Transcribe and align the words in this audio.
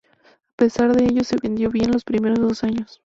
A 0.03 0.55
pesar 0.55 0.95
de 0.97 1.05
ello, 1.05 1.23
se 1.23 1.37
vendió 1.39 1.69
bien 1.69 1.91
los 1.91 2.03
primeros 2.03 2.39
dos 2.39 2.63
años. 2.63 2.99